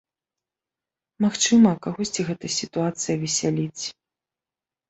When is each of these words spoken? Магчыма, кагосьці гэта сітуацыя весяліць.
Магчыма, 1.25 1.69
кагосьці 1.87 2.21
гэта 2.31 2.45
сітуацыя 2.57 3.15
весяліць. 3.25 3.83